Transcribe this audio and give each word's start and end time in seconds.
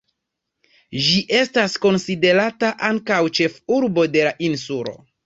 Ĝi 1.07 1.19
estas 1.39 1.75
konsiderata 1.83 2.71
ankaŭ 2.87 3.21
ĉefurbo 3.41 4.07
de 4.17 4.25
la 4.31 4.33
insulo. 4.49 4.97